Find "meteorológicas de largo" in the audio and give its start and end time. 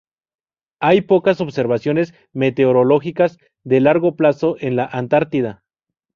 2.33-4.15